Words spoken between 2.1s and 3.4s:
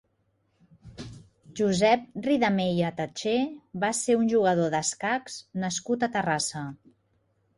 Ridameya Tatché